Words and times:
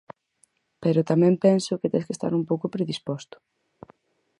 Pero 0.83 1.07
tamén 1.11 1.33
penso 1.45 1.79
que 1.81 1.91
tes 1.91 2.05
que 2.07 2.13
estar 2.15 2.31
un 2.39 2.43
pouco 2.49 2.71
predisposto. 2.75 3.35